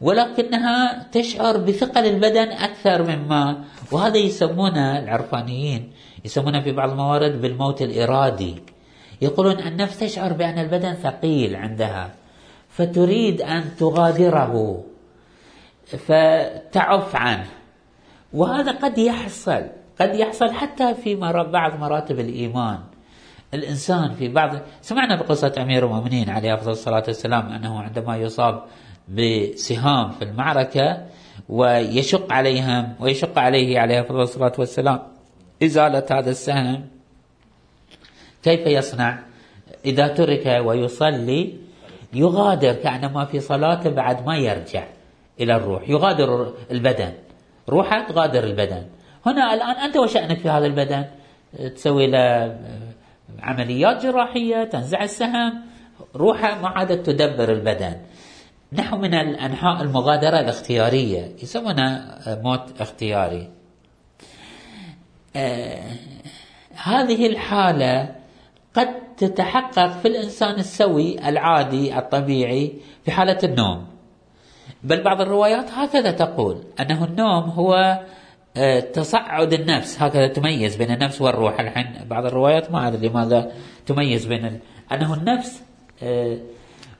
ولكنها 0.00 1.06
تشعر 1.12 1.56
بثقل 1.56 2.06
البدن 2.06 2.48
أكثر 2.48 3.02
مما 3.02 3.64
وهذا 3.92 4.16
يسمونه 4.18 4.98
العرفانيين 4.98 5.92
يسمونه 6.24 6.60
في 6.60 6.72
بعض 6.72 6.90
الموارد 6.90 7.40
بالموت 7.40 7.82
الإرادي. 7.82 8.54
يقولون 9.22 9.58
النفس 9.58 9.98
تشعر 9.98 10.32
بأن 10.32 10.58
البدن 10.58 10.94
ثقيل 10.94 11.56
عندها 11.56 12.10
فتريد 12.68 13.42
أن 13.42 13.76
تغادره 13.78 14.84
فتعف 15.86 17.16
عنه. 17.16 17.46
وهذا 18.32 18.72
قد 18.72 18.98
يحصل 18.98 19.62
قد 20.00 20.14
يحصل 20.14 20.50
حتى 20.50 20.94
في 20.94 21.14
بعض 21.14 21.80
مراتب 21.80 22.20
الإيمان. 22.20 22.78
الإنسان 23.54 24.14
في 24.14 24.28
بعض 24.28 24.58
سمعنا 24.82 25.16
بقصة 25.16 25.52
أمير 25.58 25.86
المؤمنين 25.86 26.30
عليه 26.30 26.54
أفضل 26.54 26.72
الصلاة 26.72 27.04
والسلام 27.06 27.46
أنه 27.46 27.80
عندما 27.80 28.16
يصاب 28.16 28.62
بسهام 29.08 30.10
في 30.10 30.24
المعركة 30.24 31.06
ويشق 31.48 32.32
عليهم 32.32 32.94
ويشق 33.00 33.38
عليه 33.38 33.78
عليه 33.78 34.00
افضل 34.00 34.20
الصلاة 34.20 34.52
والسلام. 34.58 35.02
إزالة 35.62 36.06
هذا 36.10 36.30
السهم 36.30 36.84
كيف 38.42 38.66
يصنع؟ 38.66 39.18
إذا 39.84 40.08
ترك 40.08 40.62
ويصلي 40.64 41.54
يغادر 42.12 42.72
كأنما 42.72 43.24
في 43.24 43.40
صلاته 43.40 43.90
بعد 43.90 44.26
ما 44.26 44.36
يرجع 44.36 44.84
إلى 45.40 45.56
الروح 45.56 45.88
يغادر 45.88 46.54
البدن. 46.70 47.12
روحه 47.68 48.06
تغادر 48.08 48.44
البدن. 48.44 48.82
هنا 49.26 49.54
الآن 49.54 49.76
أنت 49.76 49.96
وشأنك 49.96 50.38
في 50.38 50.48
هذا 50.48 50.66
البدن. 50.66 51.04
تسوي 51.74 52.06
له 52.06 52.58
عمليات 53.42 54.02
جراحية 54.02 54.64
تنزع 54.64 55.02
السهم 55.02 55.62
روحه 56.16 56.60
ما 56.60 56.68
عادت 56.68 57.06
تدبر 57.06 57.52
البدن. 57.52 57.96
نحو 58.72 58.96
من 58.96 59.14
الانحاء 59.14 59.82
المغادرة 59.82 60.40
الاختيارية. 60.40 61.32
يسمونها 61.42 62.18
موت 62.42 62.80
اختياري. 62.80 63.50
آه 65.36 65.82
هذه 66.74 67.26
الحالة 67.26 68.14
قد 68.74 68.88
تتحقق 69.16 69.88
في 69.88 70.08
الإنسان 70.08 70.54
السوي 70.54 71.28
العادي 71.28 71.98
الطبيعي 71.98 72.72
في 73.04 73.10
حالة 73.10 73.38
النوم. 73.44 73.86
بل 74.84 75.02
بعض 75.02 75.20
الروايات 75.20 75.70
هكذا 75.70 76.10
تقول 76.10 76.64
أنه 76.80 77.04
النوم 77.04 77.44
هو 77.44 78.00
آه، 78.56 78.80
تصعد 78.80 79.52
النفس. 79.52 80.02
هكذا 80.02 80.28
تميز 80.28 80.76
بين 80.76 80.90
النفس 80.90 81.20
والروح. 81.22 81.60
الحين 81.60 82.04
بعض 82.08 82.26
الروايات 82.26 82.70
ما 82.70 82.88
أدري 82.88 83.08
لماذا 83.08 83.52
تميز 83.86 84.26
بين. 84.26 84.60
أنه 84.92 85.14
النفس 85.14 85.62
آه، 86.02 86.38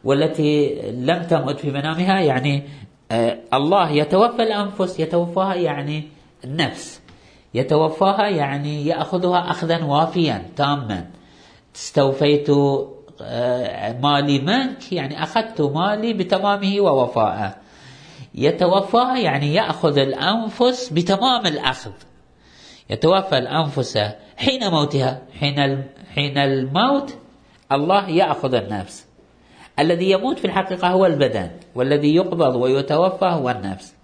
والتي 0.07 0.81
لم 0.91 1.23
تمت 1.23 1.61
في 1.61 1.71
منامها 1.71 2.21
يعني 2.21 2.63
آه، 3.11 3.39
الله 3.55 3.91
يتوفى 3.91 4.43
الأنفس 4.43 5.01
يتوفاها 5.01 5.55
يعني 5.55 6.09
النفس 6.45 7.01
يتوفاها 7.55 8.29
يعني 8.29 8.87
يأخذها 8.87 9.51
اخذا 9.51 9.85
وافيا 9.85 10.43
تاما. 10.57 11.11
استوفيت 11.77 12.51
مالي 14.01 14.39
منك 14.39 14.93
يعني 14.93 15.23
أخذت 15.23 15.61
مالي 15.61 16.13
بتمامه 16.13 16.81
ووفائه 16.81 17.57
يتوفاها 18.35 19.19
يعني 19.19 19.55
يأخذ 19.55 19.99
الأنفس 19.99 20.89
بتمام 20.89 21.47
الأخذ. 21.47 21.93
يتوفى 22.91 23.39
الأنفس 23.39 23.99
حين 24.37 24.71
موتها 24.71 25.23
حين 25.41 25.85
حين 26.15 26.39
الموت 26.39 27.15
الله 27.73 28.09
يأخذ 28.09 28.55
النفس. 28.55 29.06
الذي 29.79 30.11
يموت 30.11 30.39
في 30.39 30.45
الحقيقة 30.45 30.89
هو 30.89 31.07
البدن 31.07 31.51
والذي 31.75 32.15
يقبض 32.15 32.57
ويتوفى 32.57 33.25
هو 33.25 33.51
النفس. 33.51 33.95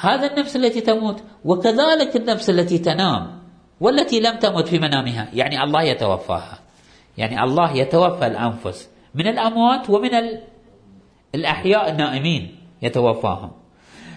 هذا 0.00 0.32
النفس 0.32 0.56
التي 0.56 0.80
تموت 0.80 1.22
وكذلك 1.44 2.16
النفس 2.16 2.50
التي 2.50 2.78
تنام 2.78 3.38
والتي 3.80 4.20
لم 4.20 4.38
تمت 4.38 4.68
في 4.68 4.78
منامها 4.78 5.28
يعني 5.34 5.62
الله 5.62 5.82
يتوفاها. 5.82 6.58
يعني 7.18 7.42
الله 7.42 7.76
يتوفى 7.76 8.26
الأنفس 8.26 8.90
من 9.14 9.26
الأموات 9.26 9.90
ومن 9.90 10.10
الأحياء 11.34 11.90
النائمين 11.90 12.56
يتوفاهم. 12.82 13.50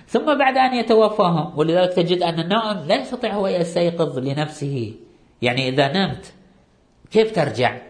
ثم 0.08 0.38
بعد 0.38 0.58
أن 0.58 0.74
يتوفاهم 0.74 1.58
ولذلك 1.58 1.94
تجد 1.94 2.24
أن 2.24 2.40
النائم 2.40 2.88
لا 2.88 2.96
يستطيع 2.96 3.34
هو 3.34 3.48
يستيقظ 3.48 4.20
لنفسه. 4.20 4.94
يعني 5.42 5.70
إذا 5.70 5.88
نمت 5.88 6.34
كيف 7.12 7.36
ترجع؟ 7.36 7.89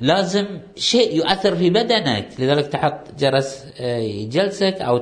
لازم 0.00 0.46
شيء 0.76 1.16
يؤثر 1.16 1.56
في 1.56 1.70
بدنك. 1.70 2.26
لذلك 2.38 2.66
تحط 2.66 3.00
جرس 3.18 3.66
آه، 3.80 3.96
يجلسك 3.96 4.76
أو 4.80 4.98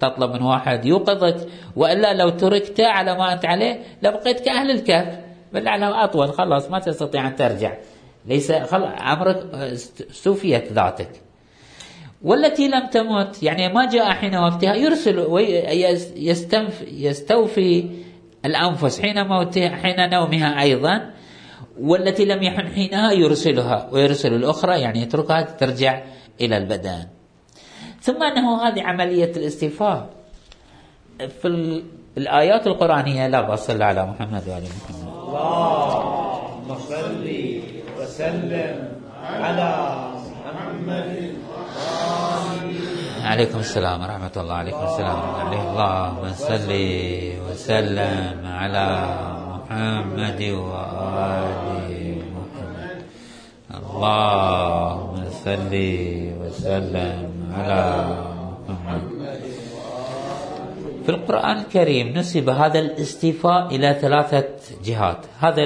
تطلب 0.00 0.30
من 0.30 0.42
واحد 0.42 0.84
يوقظك. 0.84 1.36
وإلا 1.76 2.14
لو 2.14 2.28
تركته 2.28 2.86
على 2.86 3.18
ما 3.18 3.32
أنت 3.32 3.46
عليه 3.46 3.80
لبقيت 4.02 4.40
كأهل 4.40 4.70
الكهف. 4.70 5.18
بل 5.52 5.68
على 5.68 5.86
أطول. 5.86 6.32
خلاص 6.32 6.70
ما 6.70 6.78
تستطيع 6.78 7.28
أن 7.28 7.36
ترجع. 7.36 7.74
ليس 8.26 8.50
عمرك 8.98 9.36
آه، 9.54 9.72
استوفيت 9.72 10.72
ذاتك. 10.72 11.10
والتي 12.22 12.68
لم 12.68 12.86
تمت 12.86 13.42
يعني 13.42 13.72
ما 13.72 13.90
جاء 13.90 14.10
حين 14.10 14.36
وقتها 14.36 14.74
يرسل 14.74 15.26
يستنف 16.16 16.84
يستوفي 16.88 17.90
الأنفس 18.44 19.00
حين 19.00 19.26
موتها 19.26 19.68
حين 19.68 20.10
نومها 20.10 20.62
أيضا. 20.62 21.15
والتي 21.80 22.24
لم 22.24 22.42
يحن 22.42 22.68
حينها 22.68 23.12
يرسلها 23.12 23.88
ويرسل 23.92 24.34
الأخرى 24.34 24.80
يعني 24.80 25.02
يتركها 25.02 25.42
ترجع 25.42 26.02
إلى 26.40 26.56
البدن. 26.56 27.06
ثم 28.00 28.22
أنه 28.22 28.62
هذه 28.62 28.82
عملية 28.82 29.32
الاستيفاء. 29.36 30.10
في 31.42 31.48
الآيات 32.18 32.66
القرآنية 32.66 33.26
لا 33.26 33.52
بصل 33.52 33.82
على 33.82 34.06
محمد 34.06 34.42
وآل 34.48 34.62
محمد. 34.62 35.12
اللهم 35.26 36.74
صل 36.78 37.26
وسلم 37.98 38.88
على 39.22 39.70
محمد 40.46 41.36
عليكم 43.26 43.58
السلام 43.58 44.02
ورحمة 44.02 44.32
الله 44.36 44.54
عليكم 44.54 44.84
السلام 44.84 45.18
عليه 45.18 45.62
اللهم 45.70 46.32
صل 46.32 46.70
وسلم 47.50 48.46
على 48.46 48.86
محمد 49.66 50.42
وآل 50.42 51.90
محمد. 52.36 52.98
اللهم 53.74 55.14
صل 55.44 55.74
وسلم 56.40 57.18
على 57.50 57.82
محمد. 58.68 59.02
في 61.02 61.08
القرآن 61.08 61.56
الكريم 61.58 62.18
نسب 62.18 62.48
هذا 62.48 62.78
الاستيفاء 62.78 63.74
إلى 63.74 63.98
ثلاثة 64.00 64.48
جهات. 64.84 65.26
هذا 65.38 65.62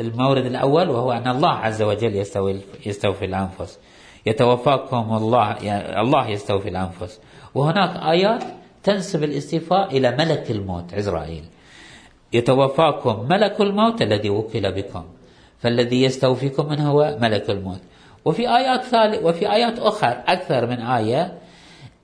المورد 0.00 0.46
الأول 0.46 0.90
وهو 0.90 1.12
أن 1.12 1.28
الله 1.28 1.50
عز 1.50 1.82
وجل 1.82 2.16
يستوي 2.16 2.60
يستوفي 2.86 3.24
الأنفس. 3.24 3.78
يتوفاكم 4.26 5.16
الله 5.16 5.56
يعني 5.62 6.00
الله 6.00 6.28
يستوفي 6.28 6.68
الأنفس. 6.68 7.20
وهناك 7.54 7.96
آيات 7.96 8.44
تنسب 8.82 9.24
الاستيفاء 9.24 9.96
إلى 9.96 10.10
ملك 10.10 10.50
الموت 10.50 10.94
عزرائيل. 10.94 11.44
يتوفاكم 12.32 13.26
ملك 13.30 13.60
الموت 13.60 14.02
الذي 14.02 14.30
وكل 14.30 14.72
بكم 14.72 15.04
فالذي 15.62 16.02
يستوفيكم 16.02 16.68
من 16.68 16.80
هو 16.80 17.18
ملك 17.20 17.50
الموت. 17.50 17.80
وفي 18.24 18.48
آيات 18.48 18.84
ثالث 18.84 19.24
وفي 19.24 19.52
آيات 19.52 19.78
أخرى 19.78 20.10
أكثر 20.26 20.66
من 20.66 20.80
آية 20.80 21.38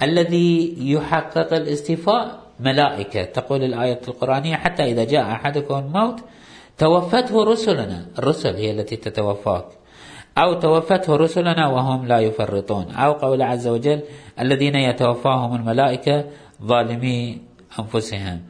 الذي 0.02 0.74
يحقق 0.92 1.54
الاستيفاء 1.54 2.38
ملائكة. 2.60 3.24
تقول 3.24 3.64
الآية 3.64 4.00
القرآنية 4.08 4.56
حتى 4.56 4.84
إذا 4.84 5.04
جاء 5.04 5.32
أحدكم 5.32 5.74
الموت 5.74 6.20
توفته 6.78 7.44
رسلنا. 7.44 8.06
الرسل 8.18 8.54
هي 8.56 8.70
التي 8.70 8.96
تتوفاك. 8.96 9.64
أو 10.38 10.54
توفته 10.54 11.16
رسلنا 11.16 11.66
وهم 11.66 12.06
لا 12.06 12.18
يفرطون. 12.20 12.90
أو 12.90 13.12
قول 13.12 13.42
عز 13.42 13.68
وجل 13.68 14.00
الذين 14.40 14.74
يتوفاهم 14.74 15.54
الملائكة 15.54 16.24
ظالمي 16.62 17.38
أنفسهم. 17.78 18.40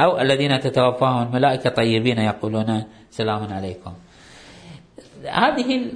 أو 0.00 0.20
الذين 0.20 0.60
تتوفاهم 0.60 1.26
الملائكة 1.26 1.70
طيبين 1.70 2.18
يقولون 2.18 2.84
سلام 3.10 3.52
عليكم. 3.52 3.92
هذه 5.24 5.86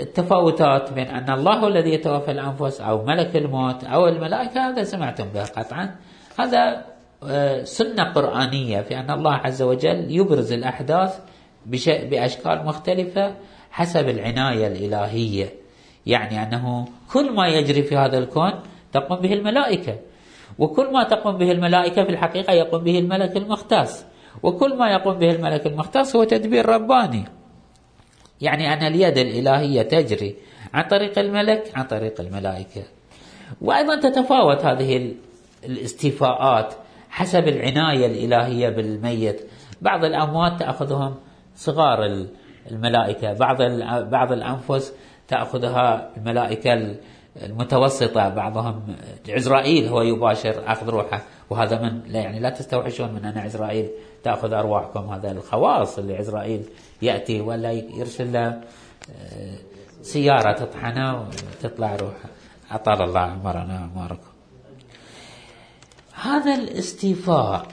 التفاوتات 0.00 0.92
بين 0.92 1.06
أن 1.06 1.30
الله 1.30 1.68
الذي 1.68 1.90
يتوفى 1.94 2.30
الأنفس 2.30 2.80
أو 2.80 3.04
ملك 3.04 3.36
الموت 3.36 3.84
أو 3.84 4.08
الملائكة 4.08 4.68
هذا 4.68 4.82
سمعتم 4.82 5.24
به 5.34 5.44
قطعا. 5.44 5.96
هذا 6.38 6.84
آه، 7.28 7.64
سنة 7.64 8.04
قرآنية 8.04 8.80
في 8.80 8.98
أن 8.98 9.10
الله 9.10 9.34
عز 9.34 9.62
وجل 9.62 10.06
يبرز 10.10 10.52
الأحداث 10.52 11.20
بأشكال 12.10 12.66
مختلفة 12.66 13.34
حسب 13.70 14.08
العناية 14.08 14.66
الإلهية. 14.66 15.48
يعني 16.06 16.42
أنه 16.42 16.84
كل 17.12 17.32
ما 17.32 17.48
يجري 17.48 17.82
في 17.82 17.96
هذا 17.96 18.18
الكون 18.18 18.52
تقوم 18.92 19.20
به 19.20 19.32
الملائكة. 19.32 19.96
وكل 20.58 20.92
ما 20.92 21.04
تقوم 21.04 21.38
به 21.38 21.52
الملائكة 21.52 22.04
في 22.04 22.10
الحقيقة 22.10 22.52
يقوم 22.52 22.84
به 22.84 22.98
الملك 22.98 23.36
المختص 23.36 24.04
وكل 24.42 24.76
ما 24.76 24.90
يقوم 24.90 25.18
به 25.18 25.30
الملك 25.30 25.66
المختص 25.66 26.16
هو 26.16 26.24
تدبير 26.24 26.66
رباني. 26.66 27.24
يعني 28.40 28.72
أن 28.72 28.82
اليد 28.82 29.18
الإلهية 29.18 29.82
تجري 29.82 30.36
عن 30.74 30.84
طريق 30.84 31.18
الملك 31.18 31.72
عن 31.74 31.84
طريق 31.84 32.20
الملائكة. 32.20 32.82
وأيضا 33.60 34.00
تتفاوت 34.00 34.64
هذه 34.64 35.14
الاستيفاءات 35.64 36.74
حسب 37.10 37.48
العناية 37.48 38.06
الإلهية 38.06 38.68
بالميت. 38.68 39.40
بعض 39.82 40.04
الأموات 40.04 40.60
تأخذهم 40.60 41.14
صغار 41.56 42.26
الملائكة. 42.70 43.32
بعض 43.32 43.62
بعض 44.10 44.32
الأنفس 44.32 44.92
تأخذها 45.28 46.10
الملائكة 46.16 46.94
المتوسطة 47.42 48.28
بعضهم 48.28 48.96
عزرائيل 49.28 49.88
هو 49.88 50.02
يباشر 50.02 50.62
أخذ 50.66 50.88
روحه 50.88 51.22
وهذا 51.50 51.82
من 51.82 52.02
لا 52.06 52.20
يعني 52.20 52.40
لا 52.40 52.50
تستوحشون 52.50 53.12
من 53.12 53.24
أن 53.24 53.38
عزرائيل 53.38 53.88
تأخذ 54.24 54.52
أرواحكم 54.52 55.10
هذا 55.10 55.30
الخواص 55.30 55.98
اللي 55.98 56.16
عزرائيل 56.16 56.62
يأتي 57.02 57.40
ولا 57.40 57.72
يرسل 57.72 58.32
له 58.32 58.46
آه، 58.46 59.58
سيارة 60.02 60.52
تطحنة 60.52 61.20
وتطلع 61.20 61.96
روحه. 61.96 62.28
أطال 62.70 63.02
الله 63.02 63.20
عمرنا 63.20 63.90
وعمركم 63.96 64.28
هذا 66.22 66.54
الاستيفاء 66.54 67.66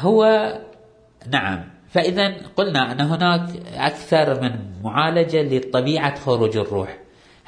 هو 0.00 0.52
نعم 1.30 1.64
فإذا 1.90 2.34
قلنا 2.56 2.92
أن 2.92 3.00
هناك 3.00 3.50
أكثر 3.74 4.40
من 4.40 4.82
معالجة 4.82 5.42
لطبيعة 5.42 6.18
خروج 6.18 6.56
الروح. 6.56 6.98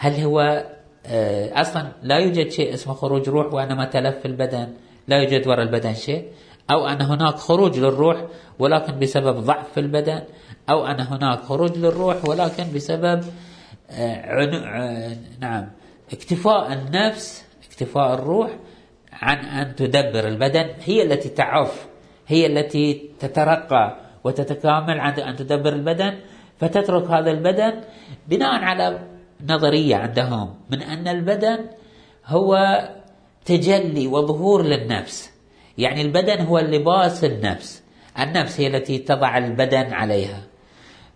هل 0.05 0.21
هو 0.21 0.65
آه، 1.07 1.61
أصلا 1.61 1.93
لا 2.03 2.19
يوجد 2.19 2.49
شيء 2.49 2.75
اسمه 2.75 2.95
خروج 2.95 3.29
روح 3.29 3.55
وأنما 3.55 3.85
تلف 3.85 4.19
في 4.19 4.29
البدن 4.29 4.69
لا 5.09 5.17
يوجد 5.17 5.47
وراء 5.47 5.63
البدن 5.63 5.95
شيء؟ 5.95 6.29
أو 6.71 6.87
أن 6.87 7.03
هناك 7.03 7.35
خروج 7.35 7.79
للروح 7.79 8.27
ولكن 8.59 8.99
بسبب 8.99 9.37
ضعف 9.37 9.73
في 9.75 9.81
البدن؟ 9.81 10.23
أو 10.71 10.87
أن 10.87 11.01
هناك 11.01 11.41
خروج 11.41 11.79
للروح 11.79 12.29
ولكن 12.29 12.65
بسبب 12.75 13.25
آه، 13.91 15.17
نعم 15.41 15.69
اكتفاء 16.13 16.73
النفس 16.73 17.45
اكتفاء 17.69 18.15
الروح 18.15 18.51
عن 19.13 19.39
أن 19.39 19.77
تدبر 19.77 20.29
البدن. 20.29 20.71
هي 20.85 21.03
التي 21.03 21.29
تعف 21.29 21.87
هي 22.27 22.47
التي 22.47 23.11
تترقى 23.21 23.97
وتتكامل 24.25 25.01
عن 25.01 25.13
أن 25.13 25.37
تدبر 25.37 25.73
البدن 25.73 26.15
فتترك 26.59 27.11
هذا 27.11 27.31
البدن 27.31 27.81
بناء 28.29 28.65
على 28.65 29.14
نظرية 29.49 29.97
عندهم 29.97 30.55
من 30.71 30.83
أن 30.83 31.09
البدن 31.09 31.59
هو 32.27 32.81
تجلي 33.45 34.07
وظهور 34.07 34.63
للنفس. 34.63 35.31
يعني 35.79 36.03
البدن 36.03 36.41
هو 36.41 36.59
لباس 36.59 37.25
النفس. 37.25 37.83
النفس 38.19 38.61
هي 38.61 38.67
التي 38.67 38.99
تضع 38.99 39.39
البدن 39.39 39.93
عليها. 39.93 40.41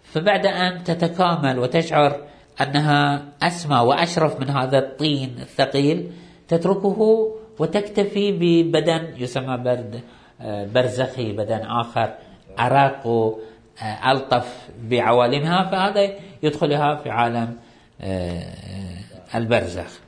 فبعد 0.02 0.46
أن 0.46 0.84
تتكامل 0.84 1.58
وتشعر 1.58 2.20
أنها 2.60 3.28
أسمى 3.42 3.78
وأشرف 3.78 4.40
من 4.40 4.50
هذا 4.50 4.78
الطين 4.78 5.36
الثقيل 5.40 6.10
تتركه 6.48 7.32
وتكتفي 7.58 8.32
ببدن 8.32 9.14
يسمى 9.16 9.56
برد 9.56 10.00
برزخي 10.74 11.32
بدن 11.32 11.60
آخر 11.66 12.14
أرق 12.58 13.34
ألطف 14.06 14.68
بعوالمها. 14.82 15.70
فهذا 15.70 16.10
يدخلها 16.42 16.94
في 16.94 17.10
عالم 17.10 17.56
البرزخ. 19.34 20.00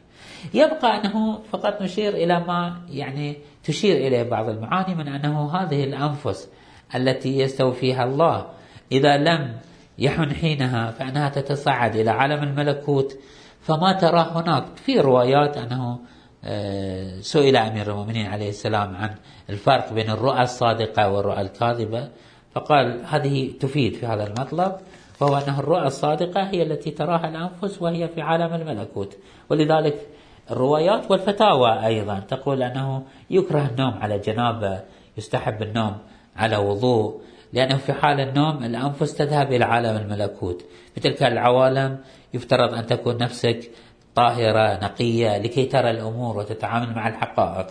يبقى 0.55 1.01
أنه 1.01 1.39
فقط 1.53 1.83
نشير 1.83 2.15
إلى 2.15 2.41
ما 2.41 2.81
يعني 2.91 3.37
تشير 3.65 3.97
إليه 3.97 4.23
بعض 4.23 4.49
المعاني 4.49 4.95
من 4.95 5.09
أنه 5.09 5.57
هذه 5.57 5.85
الأنفس 5.85 6.49
التي 6.95 7.39
يستوفيها 7.39 8.05
الله 8.05 8.47
إذا 8.93 9.17
لم 9.17 9.57
يحن 9.99 10.33
حينها 10.33 10.91
فإنها 10.91 11.29
تتصعد 11.29 11.97
إلى 11.97 12.11
عالم 12.11 12.43
الملكوت 12.43 13.19
فما 13.61 13.93
ترى 13.93 14.31
هناك 14.35 14.65
في 14.77 15.01
روايات 15.01 15.57
أنه 15.57 15.99
آه، 16.45 17.21
سئل 17.21 17.57
أمير 17.57 17.91
المؤمنين 17.91 18.27
عليه 18.27 18.49
السلام 18.49 18.97
عن 18.97 19.15
الفرق 19.51 19.93
بين 19.93 20.11
الرؤى 20.11 20.43
الصادقة 20.43 21.09
والرؤى 21.09 21.41
الكاذبة 21.41 22.09
فقال 22.55 23.05
هذه 23.07 23.53
تفيد 23.61 23.95
في 23.95 24.07
هذا 24.07 24.27
المطلب. 24.27 24.73
وهو 25.21 25.37
أنه 25.37 25.61
الرؤى 25.61 25.87
الصادقة 25.87 26.43
هي 26.43 26.63
التي 26.63 26.91
تراها 26.91 27.29
الأنفس 27.29 27.83
وهي 27.83 28.09
في 28.09 28.21
عالم 28.21 28.55
الملكوت. 28.55 29.17
ولذلك 29.51 30.07
الروايات 30.51 31.11
والفتاوى 31.11 31.87
أيضا 31.87 32.19
تقول 32.19 32.63
أنه 32.63 33.03
يكره 33.31 33.67
النوم 33.67 33.95
على 34.01 34.19
جنابة 34.19 34.81
يستحب 35.19 35.63
النوم 35.63 35.97
على 36.37 36.57
وضوء 36.57 37.21
لأنه 37.53 37.77
في 37.77 37.93
حال 37.93 38.21
النوم 38.21 38.65
الأنفس 38.65 39.15
تذهب 39.15 39.53
إلى 39.53 39.65
عالم 39.65 39.97
الملكوت. 39.97 40.65
في 40.95 41.01
تلك 41.01 41.23
العوالم 41.23 41.99
يفترض 42.35 42.75
أن 42.75 42.87
تكون 42.87 43.17
نفسك 43.17 43.71
طاهرة 44.15 44.85
نقية 44.85 45.39
لكي 45.39 45.65
ترى 45.67 45.91
الأمور 45.91 46.39
وتتعامل 46.39 46.95
مع 46.95 47.09
الحقائق. 47.09 47.67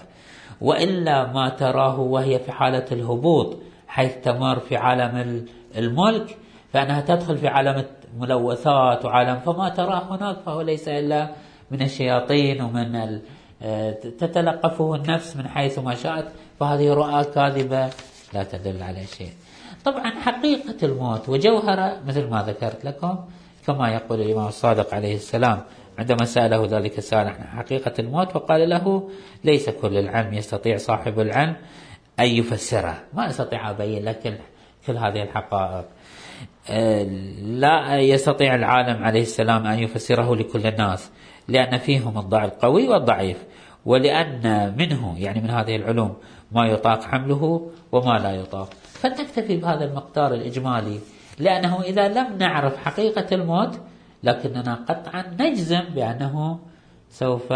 وإلا 0.61 1.31
ما 1.33 1.49
تراه 1.49 1.99
وهي 1.99 2.39
في 2.39 2.51
حالة 2.51 2.85
الهبوط 2.91 3.57
حيث 3.87 4.17
تمر 4.23 4.59
في 4.59 4.77
عالم 4.77 5.45
الملك 5.77 6.37
فإنها 6.73 7.01
تدخل 7.01 7.37
في 7.37 7.47
عالم 7.47 7.85
الملوثات 8.13 9.05
وعالم 9.05 9.39
فما 9.39 9.69
تراه 9.69 10.15
هناك 10.15 10.37
فهو 10.45 10.61
ليس 10.61 10.87
إلا 10.87 11.29
من 11.71 11.81
الشياطين 11.81 12.61
ومن 12.61 13.19
تتلقفه 14.19 14.95
النفس 14.95 15.37
من 15.37 15.47
حيث 15.47 15.79
ما 15.79 15.95
شاءت 15.95 16.25
فهذه 16.59 16.93
رؤى 16.93 17.23
كاذبة 17.23 17.89
لا 18.33 18.43
تدل 18.43 18.83
على 18.83 19.05
شيء. 19.05 19.31
طبعا 19.85 20.09
حقيقة 20.09 20.75
الموت 20.83 21.29
وجوهرة 21.29 21.97
مثل 22.07 22.27
ما 22.27 22.43
ذكرت 22.43 22.85
لكم 22.85 23.19
كما 23.67 23.89
يقول 23.89 24.21
الإمام 24.21 24.47
الصادق 24.47 24.93
عليه 24.93 25.15
السلام 25.15 25.61
عندما 25.99 26.25
سأله 26.25 26.65
ذلك 26.65 26.97
السائل 26.97 27.27
عن 27.27 27.43
حقيقة 27.57 27.93
الموت 27.99 28.35
وقال 28.35 28.69
له 28.69 29.09
ليس 29.43 29.69
كل 29.69 29.97
العلم 29.97 30.33
يستطيع 30.33 30.77
صاحب 30.77 31.19
العلم 31.19 31.55
أن 32.19 32.25
يفسره. 32.25 32.97
ما 33.13 33.29
أستطيع 33.29 33.69
أبين 33.69 34.05
لك 34.05 34.39
كل 34.87 34.97
هذه 34.97 35.23
الحقائق. 35.23 35.85
لا 37.43 37.99
يستطيع 37.99 38.55
العالم 38.55 39.03
عليه 39.03 39.21
السلام 39.21 39.67
أن 39.67 39.79
يفسره 39.79 40.35
لكل 40.35 40.67
الناس 40.67 41.11
لأن 41.47 41.77
فيهم 41.77 42.17
الضعف 42.17 42.53
القوي 42.53 42.87
والضعيف 42.87 43.43
ولأن 43.85 44.73
منه 44.77 45.15
يعني 45.19 45.41
من 45.41 45.49
هذه 45.49 45.75
العلوم 45.75 46.15
ما 46.51 46.65
يطاق 46.65 47.03
حمله 47.03 47.71
وما 47.91 48.17
لا 48.17 48.31
يطاق. 48.31 48.69
فلنكتفي 48.83 49.57
بهذا 49.57 49.85
المقدار 49.85 50.33
الإجمالي 50.33 50.99
لأنه 51.39 51.81
إذا 51.81 52.07
لم 52.07 52.37
نعرف 52.37 52.77
حقيقة 52.77 53.35
الموت 53.35 53.79
لكننا 54.23 54.75
قطعا 54.89 55.23
نجزم 55.39 55.83
بأنه 55.95 56.59
سوف 57.09 57.53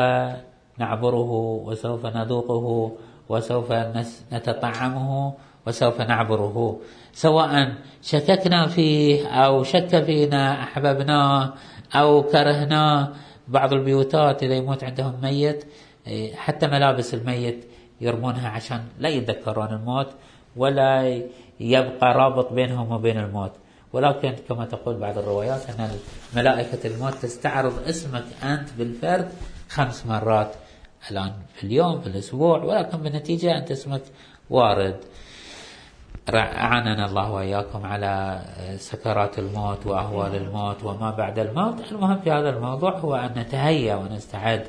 نعبره 0.78 1.32
وسوف 1.66 2.06
نذوقه 2.06 2.92
وسوف 3.30 3.72
نتطعمه 4.34 5.34
وسوف 5.68 6.02
نعبره. 6.02 6.80
سواء 7.14 7.74
شككنا 8.02 8.68
فيه 8.68 9.28
أو 9.28 9.64
شك 9.64 10.04
فينا 10.04 10.64
أحببناه 10.64 11.54
أو 11.96 12.24
كرهناه 12.24 13.10
بعض 13.48 13.74
البيوتات 13.74 14.44
إذا 14.44 14.54
يموت 14.54 14.84
عندهم 14.84 15.22
ميت 15.22 15.66
إيه، 16.08 16.36
حتى 16.36 16.68
ملابس 16.68 17.14
الميت 17.14 17.66
يرمونها 18.02 18.50
عشان 18.50 18.84
لا 19.00 19.10
يتذكرون 19.10 19.68
الموت 19.68 20.08
ولا 20.56 21.22
يبقى 21.60 22.14
رابط 22.14 22.54
بينهم 22.54 22.92
وبين 22.92 23.20
الموت. 23.20 23.52
ولكن 23.94 24.36
كما 24.50 24.66
تقول 24.66 24.96
بعض 24.96 25.18
الروايات 25.18 25.70
أن 25.70 25.90
ملائكة 26.36 26.88
الموت 26.88 27.14
تستعرض 27.14 27.88
اسمك 27.88 28.24
أنت 28.44 28.70
بالفرد 28.78 29.32
خمس 29.70 30.06
مرات 30.06 30.52
الآن 31.12 31.34
في 31.56 31.64
اليوم 31.64 32.02
في 32.02 32.08
الأسبوع 32.08 32.64
ولكن 32.64 32.98
بالنتيجة 32.98 33.58
أنت 33.58 33.72
اسمك 33.72 34.02
وارد. 34.50 34.98
أعاننا 36.30 37.06
الله 37.06 37.32
وإياكم 37.32 37.86
على 37.86 38.42
سكرات 38.78 39.40
الموت 39.40 39.86
وأهوال 39.86 40.36
الموت 40.36 40.84
وما 40.84 41.12
بعد 41.12 41.40
الموت. 41.40 41.92
المهم 41.92 42.20
في 42.20 42.32
هذا 42.32 42.50
الموضوع 42.50 42.98
هو 42.98 43.16
أن 43.16 43.32
نتهيأ 43.38 43.96
ونستعد 43.96 44.64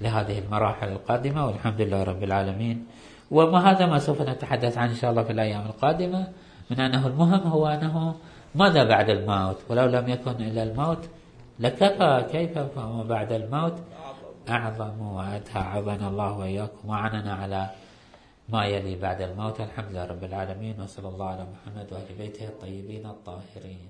لهذه 0.00 0.38
المراحل 0.38 0.88
القادمة 0.88 1.46
والحمد 1.46 1.80
لله 1.80 2.02
رب 2.02 2.22
العالمين. 2.22 2.86
وما 3.30 3.70
هذا 3.70 3.86
ما 3.86 3.98
سوف 3.98 4.22
نتحدث 4.22 4.78
عنه 4.78 4.90
إن 4.90 4.96
شاء 4.96 5.10
الله 5.10 5.22
في 5.22 5.32
الأيام 5.32 5.66
القادمة. 5.66 6.26
من 6.70 6.80
أنه 6.80 7.06
المهم 7.06 7.40
هو 7.48 7.66
أنه 7.66 8.14
ماذا 8.54 8.84
بعد 8.84 9.10
الموت؟ 9.10 9.56
ولو 9.68 9.86
لم 9.86 10.08
يكن 10.08 10.30
إلا 10.30 10.62
الموت 10.62 11.08
لكفى. 11.60 12.24
كيف 12.32 12.58
فما 12.58 13.02
بعد 13.02 13.32
الموت؟ 13.32 13.74
أعظم 14.48 15.00
وأدهى. 15.00 15.62
عظنا 15.62 16.08
الله 16.08 16.38
وإياكم 16.38 16.88
وعننا 16.88 17.34
على 17.34 17.70
ما 18.48 18.66
يلي 18.66 18.94
بعد 18.94 19.20
الموت 19.22 19.60
الحمد 19.60 19.90
لله 19.90 20.04
رب 20.06 20.24
العالمين 20.24 20.80
وصلى 20.80 21.08
الله 21.08 21.26
على 21.26 21.46
محمد 21.50 21.92
وآل 21.92 22.14
بيته 22.18 22.48
الطيبين 22.48 23.06
الطاهرين. 23.06 23.88